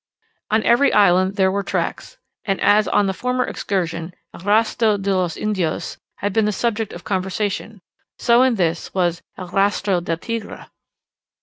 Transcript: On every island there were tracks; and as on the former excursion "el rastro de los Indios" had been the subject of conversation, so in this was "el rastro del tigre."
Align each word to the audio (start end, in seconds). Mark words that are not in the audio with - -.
On 0.49 0.63
every 0.63 0.91
island 0.91 1.35
there 1.35 1.51
were 1.51 1.61
tracks; 1.61 2.17
and 2.43 2.59
as 2.59 2.87
on 2.87 3.05
the 3.05 3.13
former 3.13 3.43
excursion 3.43 4.15
"el 4.33 4.39
rastro 4.41 4.99
de 4.99 5.15
los 5.15 5.37
Indios" 5.37 5.99
had 6.15 6.33
been 6.33 6.45
the 6.45 6.51
subject 6.51 6.91
of 6.91 7.03
conversation, 7.03 7.83
so 8.17 8.41
in 8.41 8.55
this 8.55 8.95
was 8.95 9.21
"el 9.37 9.49
rastro 9.49 10.03
del 10.03 10.17
tigre." 10.17 10.71